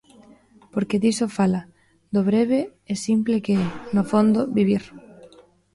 Porque 0.73 1.01
diso 1.03 1.27
fala: 1.37 1.61
do 2.13 2.21
breve 2.29 2.59
e 2.91 2.93
simple 3.05 3.35
que 3.45 3.53
é, 3.65 3.67
no 3.95 4.03
fondo, 4.11 4.39
vivir. 4.57 4.83